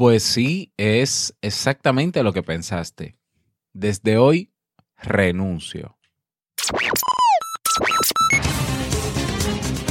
[0.00, 3.18] Pues sí, es exactamente lo que pensaste.
[3.74, 4.50] Desde hoy,
[4.96, 5.98] renuncio.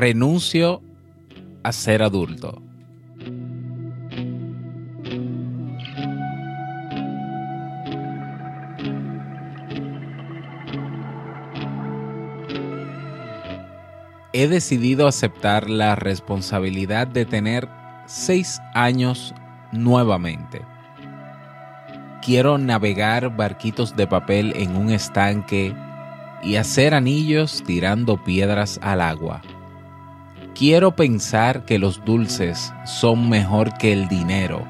[0.00, 0.80] Renuncio
[1.62, 2.62] a ser adulto.
[14.32, 17.68] He decidido aceptar la responsabilidad de tener
[18.06, 19.34] seis años
[19.70, 20.62] nuevamente.
[22.22, 25.74] Quiero navegar barquitos de papel en un estanque
[26.42, 29.42] y hacer anillos tirando piedras al agua.
[30.60, 34.62] Quiero pensar que los dulces son mejor que el dinero,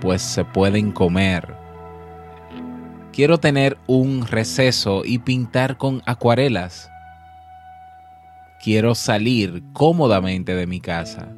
[0.00, 1.54] pues se pueden comer.
[3.12, 6.90] Quiero tener un receso y pintar con acuarelas.
[8.60, 11.28] Quiero salir cómodamente de mi casa,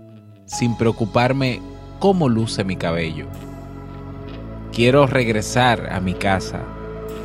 [0.46, 1.60] sin preocuparme
[1.98, 3.26] cómo luce mi cabello.
[4.72, 6.62] Quiero regresar a mi casa,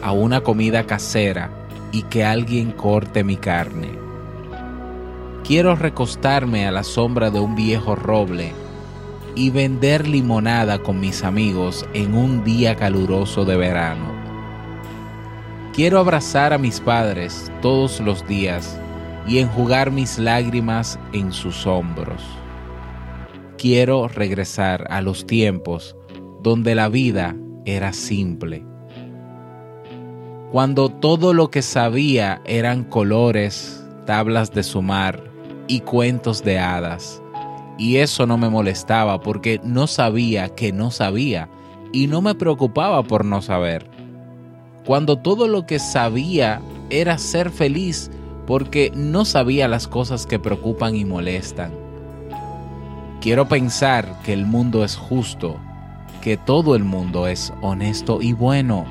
[0.03, 1.49] a una comida casera
[1.93, 4.06] y que alguien corte mi carne.
[5.47, 8.51] Quiero recostarme a la sombra de un viejo roble
[9.33, 14.11] y vender limonada con mis amigos en un día caluroso de verano.
[15.73, 18.77] Quiero abrazar a mis padres todos los días
[19.25, 22.21] y enjugar mis lágrimas en sus hombros.
[23.57, 25.95] Quiero regresar a los tiempos
[26.41, 28.65] donde la vida era simple
[30.51, 35.26] cuando todo lo que sabía eran colores, tablas de sumar
[35.67, 37.21] y cuentos de hadas.
[37.77, 41.49] Y eso no me molestaba porque no sabía que no sabía
[41.91, 43.89] y no me preocupaba por no saber.
[44.85, 48.09] Cuando todo lo que sabía era ser feliz
[48.45, 51.71] porque no sabía las cosas que preocupan y molestan.
[53.21, 55.57] Quiero pensar que el mundo es justo,
[56.21, 58.85] que todo el mundo es honesto y bueno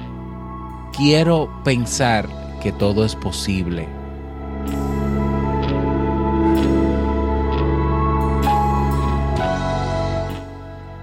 [0.97, 2.27] quiero pensar
[2.63, 3.87] que todo es posible.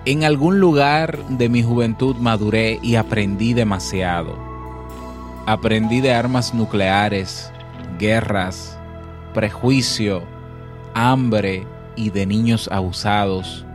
[0.06, 4.38] En algún lugar de mi juventud maduré y aprendí demasiado.
[5.46, 7.50] Aprendí de armas nucleares,
[7.98, 8.78] guerras,
[9.34, 10.24] prejuicio,
[10.94, 11.66] hambre
[11.96, 13.66] y de niños abusados.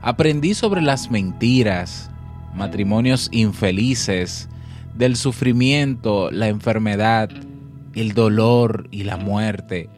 [0.00, 2.10] Aprendí sobre las mentiras,
[2.54, 4.48] matrimonios infelices,
[4.94, 7.28] del sufrimiento, la enfermedad,
[7.94, 9.90] el dolor y la muerte.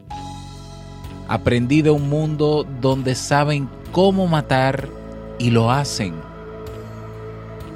[1.29, 4.89] Aprendí de un mundo donde saben cómo matar
[5.39, 6.13] y lo hacen.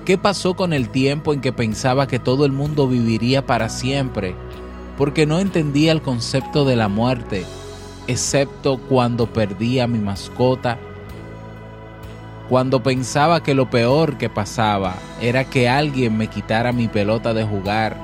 [0.05, 4.35] ¿Qué pasó con el tiempo en que pensaba que todo el mundo viviría para siempre?
[4.97, 7.45] Porque no entendía el concepto de la muerte,
[8.07, 10.79] excepto cuando perdí a mi mascota
[12.49, 17.43] cuando pensaba que lo peor que pasaba era que alguien me quitara mi pelota de
[17.43, 17.95] jugar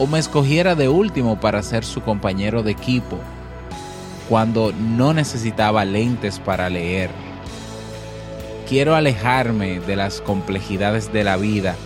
[0.00, 3.16] o me escogiera de último para ser su compañero de equipo,
[4.28, 7.10] cuando no necesitaba lentes para leer.
[8.68, 11.76] Quiero alejarme de las complejidades de la vida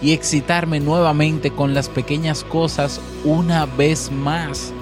[0.00, 4.72] y excitarme nuevamente con las pequeñas cosas una vez más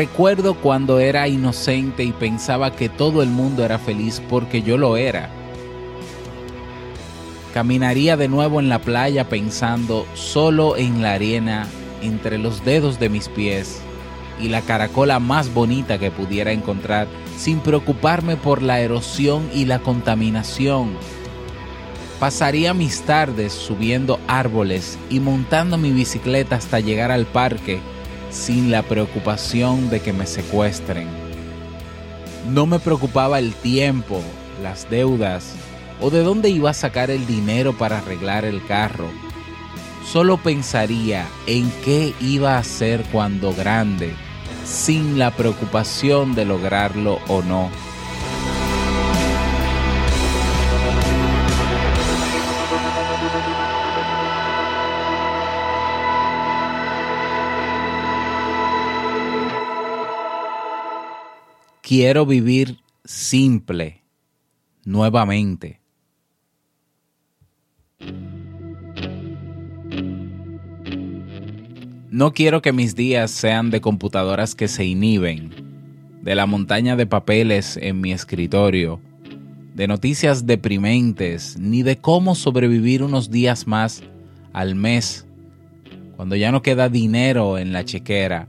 [0.00, 4.96] Recuerdo cuando era inocente y pensaba que todo el mundo era feliz porque yo lo
[4.96, 5.28] era.
[7.52, 11.66] Caminaría de nuevo en la playa pensando solo en la arena
[12.02, 13.80] entre los dedos de mis pies
[14.40, 17.06] y la caracola más bonita que pudiera encontrar
[17.36, 20.96] sin preocuparme por la erosión y la contaminación.
[22.18, 27.80] Pasaría mis tardes subiendo árboles y montando mi bicicleta hasta llegar al parque
[28.30, 31.08] sin la preocupación de que me secuestren.
[32.50, 34.20] No me preocupaba el tiempo,
[34.62, 35.54] las deudas
[36.00, 39.10] o de dónde iba a sacar el dinero para arreglar el carro.
[40.04, 44.12] Solo pensaría en qué iba a hacer cuando grande,
[44.64, 47.70] sin la preocupación de lograrlo o no.
[61.82, 64.04] Quiero vivir simple,
[64.84, 65.79] nuevamente.
[72.10, 75.50] No quiero que mis días sean de computadoras que se inhiben,
[76.22, 79.00] de la montaña de papeles en mi escritorio,
[79.74, 84.02] de noticias deprimentes, ni de cómo sobrevivir unos días más
[84.52, 85.26] al mes,
[86.16, 88.48] cuando ya no queda dinero en la chequera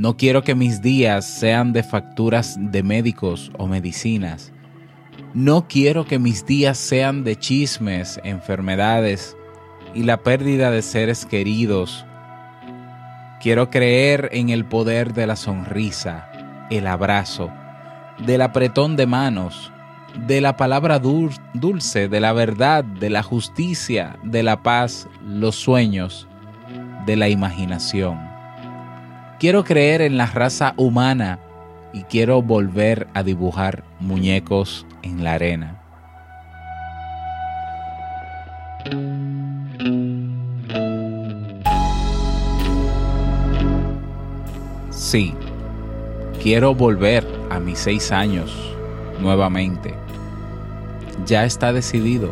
[0.00, 4.50] no quiero que mis días sean de facturas de médicos o medicinas.
[5.34, 9.36] No quiero que mis días sean de chismes, enfermedades
[9.94, 12.04] y la pérdida de seres queridos.
[13.40, 16.28] Quiero creer en el poder de la sonrisa,
[16.70, 17.50] el abrazo,
[18.26, 19.72] del apretón de manos,
[20.26, 26.28] de la palabra dulce, de la verdad, de la justicia, de la paz, los sueños,
[27.06, 28.18] de la imaginación.
[29.38, 31.38] Quiero creer en la raza humana
[31.92, 35.80] y quiero volver a dibujar muñecos en la arena.
[45.10, 45.34] Sí,
[46.40, 48.76] quiero volver a mis seis años
[49.20, 49.92] nuevamente.
[51.26, 52.30] Ya está decidido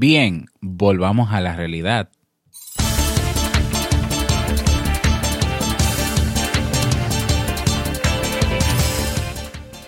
[0.00, 2.08] Bien, volvamos a la realidad.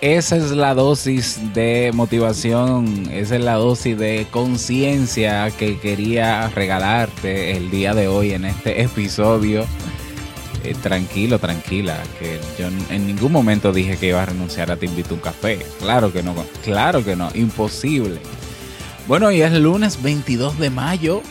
[0.01, 7.57] Esa es la dosis de motivación, esa es la dosis de conciencia que quería regalarte
[7.57, 9.65] el día de hoy en este episodio.
[10.63, 14.85] Eh, tranquilo, tranquila, que yo en ningún momento dije que iba a renunciar a Te
[14.85, 15.57] invito un café.
[15.79, 18.19] Claro que no, claro que no, imposible.
[19.07, 21.21] Bueno, y es lunes 22 de mayo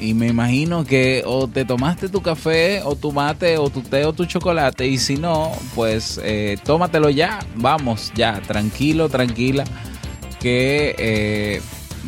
[0.00, 4.04] y me imagino que o te tomaste tu café o tu mate o tu té
[4.04, 9.64] o tu chocolate y si no, pues eh, tómatelo ya, vamos ya, tranquilo, tranquila,
[10.40, 11.62] que eh,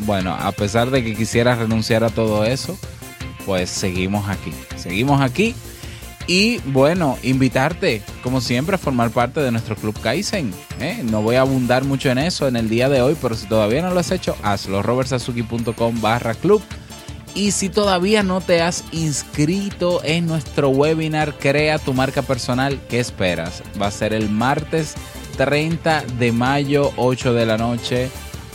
[0.05, 2.77] bueno, a pesar de que quisiera renunciar a todo eso,
[3.47, 5.55] pues seguimos aquí, seguimos aquí
[6.27, 10.53] y bueno, invitarte, como siempre, a formar parte de nuestro Club Kaizen.
[10.81, 11.03] ¿eh?
[11.05, 13.83] No voy a abundar mucho en eso en el día de hoy, pero si todavía
[13.83, 14.83] no lo has hecho, hazlo.
[14.83, 16.63] robertsazuki.com barra club.
[17.35, 22.99] Y si todavía no te has inscrito en nuestro webinar Crea tu marca personal, ¿qué
[22.99, 23.63] esperas?
[23.81, 24.95] Va a ser el martes
[25.37, 28.09] 30 de mayo, 8 de la noche,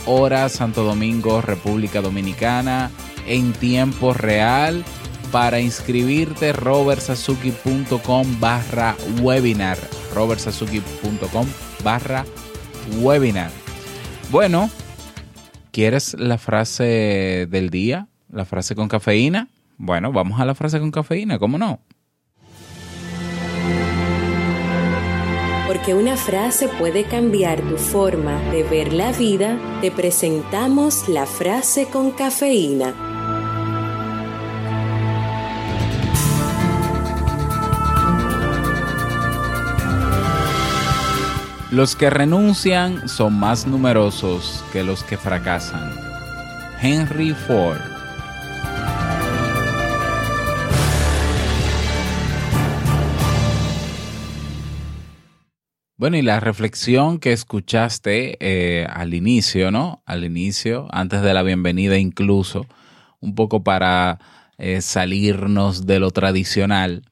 [0.04, 2.90] hora Santo Domingo, República Dominicana,
[3.26, 4.84] en tiempo real
[5.32, 9.78] para inscribirte, robertsazuki.com barra webinar.
[10.14, 11.46] robertsazuki.com
[11.82, 12.24] barra
[13.00, 13.50] webinar.
[14.30, 14.70] Bueno,
[15.72, 18.08] ¿quieres la frase del día?
[18.30, 19.48] ¿La frase con cafeína?
[19.78, 21.80] Bueno, vamos a la frase con cafeína, ¿cómo no?
[25.66, 31.86] Porque una frase puede cambiar tu forma de ver la vida, te presentamos la frase
[31.86, 33.11] con cafeína.
[41.72, 45.90] Los que renuncian son más numerosos que los que fracasan.
[46.82, 47.80] Henry Ford
[55.96, 60.02] Bueno, y la reflexión que escuchaste eh, al inicio, ¿no?
[60.04, 62.66] Al inicio, antes de la bienvenida incluso,
[63.20, 64.18] un poco para
[64.58, 67.04] eh, salirnos de lo tradicional,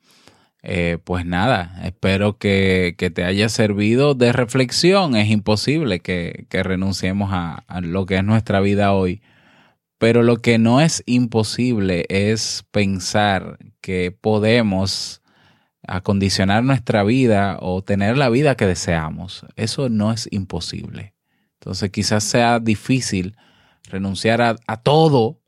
[0.62, 5.16] eh, pues nada, espero que, te haya servido de reflexión.
[5.16, 9.22] Es imposible que, renunciemos a, a lo que es nuestra vida hoy.
[9.98, 15.20] Pero lo que no es imposible es pensar que podemos
[15.86, 19.44] acondicionar nuestra vida o tener la vida que deseamos.
[19.56, 21.14] Eso no es imposible.
[21.54, 23.36] Entonces quizás sea difícil
[23.90, 25.39] renunciar a, todo,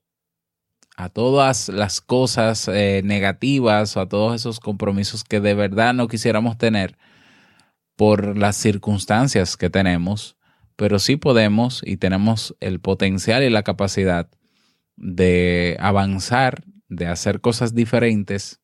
[1.02, 6.56] a todas las cosas eh, negativas a todos esos compromisos que de verdad no quisiéramos
[6.58, 6.96] tener
[7.96, 10.36] por las circunstancias que tenemos,
[10.76, 14.28] pero sí podemos y tenemos el potencial y la capacidad
[14.96, 18.60] de avanzar, de hacer cosas diferentes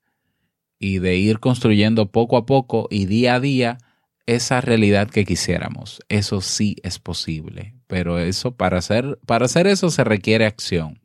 [0.78, 3.78] y de ir construyendo poco a poco y día a día
[4.26, 6.00] esa realidad que quisiéramos.
[6.09, 11.00] Eso sí es posible, pero eso para hacer, para hacer eso se requiere acción.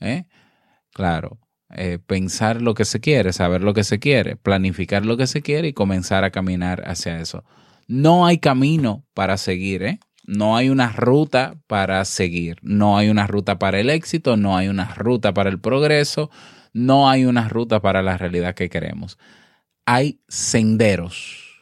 [0.00, 0.26] ¿eh?
[0.98, 1.38] Claro,
[1.76, 5.42] eh, pensar lo que se quiere, saber lo que se quiere, planificar lo que se
[5.42, 7.44] quiere y comenzar a caminar hacia eso.
[7.86, 10.00] No hay camino para seguir, ¿eh?
[10.26, 14.66] No hay una ruta para seguir, no hay una ruta para el éxito, no hay
[14.66, 16.30] una ruta para el progreso,
[16.72, 19.18] no hay una ruta para la realidad que queremos.
[19.86, 21.60] Hay senderos.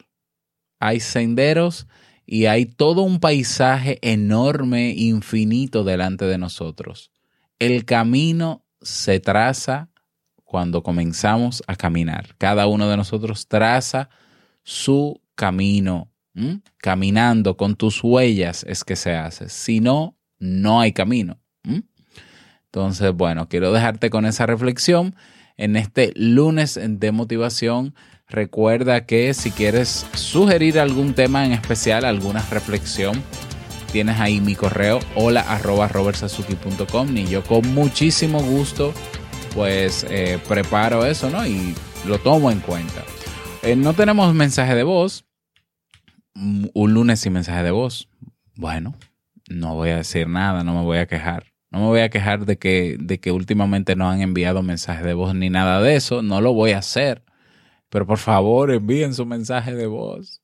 [0.79, 1.85] Hay senderos
[2.25, 7.11] y hay todo un paisaje enorme, infinito delante de nosotros.
[7.59, 9.89] El camino se traza
[10.43, 12.35] cuando comenzamos a caminar.
[12.37, 14.09] Cada uno de nosotros traza
[14.63, 16.11] su camino.
[16.77, 19.49] Caminando con tus huellas es que se hace.
[19.49, 21.39] Si no, no hay camino.
[22.65, 25.15] Entonces, bueno, quiero dejarte con esa reflexión
[25.57, 27.95] en este lunes de motivación.
[28.27, 33.23] Recuerda que si quieres sugerir algún tema en especial, alguna reflexión,
[33.91, 38.93] tienes ahí mi correo hola arroba robertsazuki.com y yo con muchísimo gusto
[39.57, 41.43] pues eh, preparo eso, ¿no?
[41.47, 41.73] Y
[42.07, 43.03] lo tomo en cuenta.
[43.63, 45.25] Eh, no tenemos mensaje de voz.
[46.35, 48.07] Un lunes sin mensaje de voz.
[48.55, 48.93] Bueno,
[49.49, 51.45] no voy a decir nada, no me voy a quejar.
[51.71, 55.15] No me voy a quejar de que, de que últimamente no han enviado mensajes de
[55.15, 56.21] voz ni nada de eso.
[56.21, 57.23] No lo voy a hacer.
[57.89, 60.43] Pero por favor, envíen su mensaje de voz.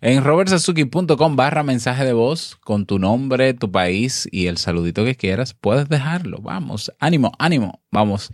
[0.00, 5.16] En robertsazuki.com barra mensaje de voz con tu nombre, tu país y el saludito que
[5.16, 6.38] quieras, puedes dejarlo.
[6.40, 7.80] Vamos, ánimo, ánimo.
[7.90, 8.30] Vamos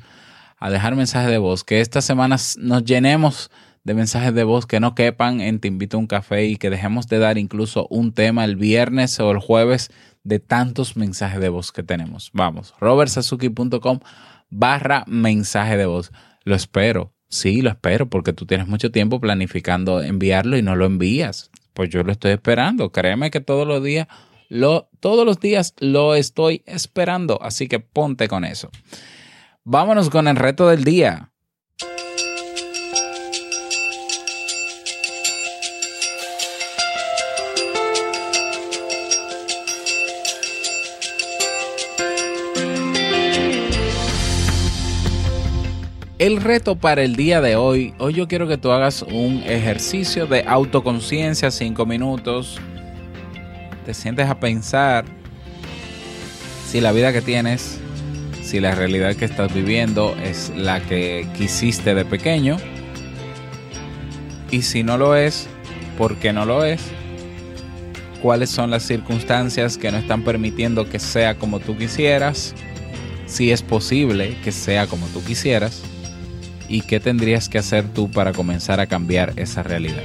[0.59, 1.65] a dejar mensaje de voz.
[1.65, 3.51] Que esta semana nos llenemos
[3.83, 6.69] de mensajes de voz que no quepan en Te invito a un café y que
[6.69, 9.91] dejemos de dar incluso un tema el viernes o el jueves
[10.23, 12.31] de tantos mensajes de voz que tenemos.
[12.35, 14.01] Vamos, robertsazuki.com
[14.51, 16.13] barra mensaje de voz.
[16.45, 17.14] Lo espero.
[17.29, 21.51] Sí, lo espero porque tú tienes mucho tiempo planificando enviarlo y no lo envías.
[21.73, 22.93] Pues yo lo estoy esperando.
[22.93, 24.07] Créeme que todos los días
[24.49, 27.43] lo, todos los días lo estoy esperando.
[27.43, 28.71] Así que ponte con eso.
[29.65, 31.33] Vámonos con el reto del día.
[46.25, 50.27] El reto para el día de hoy, hoy yo quiero que tú hagas un ejercicio
[50.27, 52.59] de autoconciencia, cinco minutos.
[53.85, 55.05] Te sientes a pensar
[56.67, 57.79] si la vida que tienes,
[58.43, 62.57] si la realidad que estás viviendo es la que quisiste de pequeño.
[64.51, 65.47] Y si no lo es,
[65.99, 66.81] ¿por qué no lo es?
[68.23, 72.55] ¿Cuáles son las circunstancias que no están permitiendo que sea como tú quisieras?
[73.27, 75.83] Si es posible que sea como tú quisieras
[76.69, 80.03] y qué tendrías que hacer tú para comenzar a cambiar esa realidad.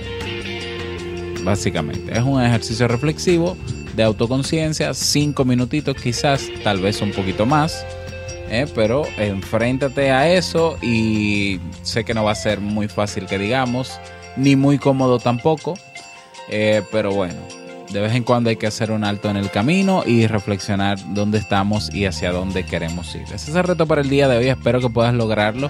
[1.43, 3.57] Básicamente, es un ejercicio reflexivo
[3.95, 7.85] de autoconciencia, cinco minutitos quizás, tal vez un poquito más,
[8.49, 8.65] ¿eh?
[8.75, 13.99] pero enfréntate a eso y sé que no va a ser muy fácil que digamos,
[14.37, 15.75] ni muy cómodo tampoco,
[16.49, 17.39] eh, pero bueno,
[17.91, 21.37] de vez en cuando hay que hacer un alto en el camino y reflexionar dónde
[21.37, 23.23] estamos y hacia dónde queremos ir.
[23.23, 25.69] Ese es el reto para el día de hoy, espero que puedas lograrlo.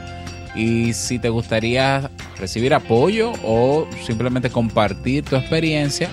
[0.55, 6.09] Y si te gustaría recibir apoyo o simplemente compartir tu experiencia,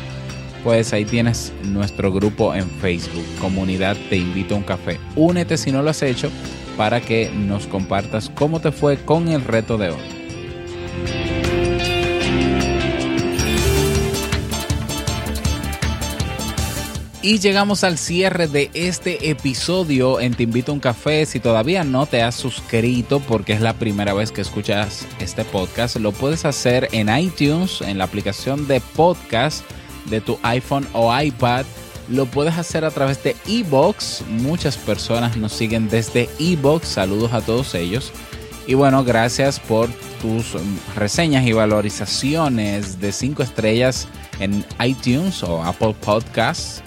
[0.62, 4.98] pues ahí tienes nuestro grupo en Facebook, Comunidad Te Invito a un Café.
[5.14, 6.30] Únete si no lo has hecho
[6.76, 10.15] para que nos compartas cómo te fue con el reto de hoy.
[17.26, 21.26] Y llegamos al cierre de este episodio en Te Invito a un Café.
[21.26, 25.96] Si todavía no te has suscrito porque es la primera vez que escuchas este podcast,
[25.96, 29.64] lo puedes hacer en iTunes, en la aplicación de podcast.
[30.08, 31.66] de tu iPhone o iPad,
[32.08, 34.22] lo puedes hacer a través de Ebox.
[34.28, 36.86] Muchas personas nos siguen desde Ebox.
[36.86, 38.12] Saludos a todos ellos.
[38.68, 39.88] Y bueno, gracias por
[40.22, 40.54] tus
[40.94, 44.06] reseñas y valorizaciones de 5 estrellas
[44.38, 46.84] en iTunes o Apple Podcasts.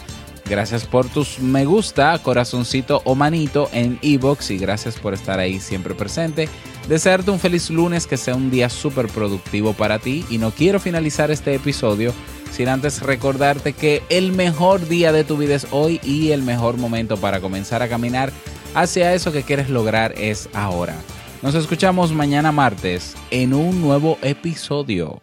[0.50, 5.60] Gracias por tus me gusta, corazoncito o manito en Ebox y gracias por estar ahí
[5.60, 6.50] siempre presente.
[6.88, 10.80] Desearte un feliz lunes, que sea un día súper productivo para ti y no quiero
[10.80, 12.14] finalizar este episodio
[12.52, 16.78] sin antes recordarte que el mejor día de tu vida es hoy y el mejor
[16.78, 18.32] momento para comenzar a caminar
[18.74, 20.96] hacia eso que quieres lograr es ahora.
[21.44, 25.22] Nos escuchamos mañana martes en un nuevo episodio.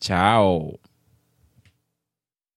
[0.00, 0.78] Chao.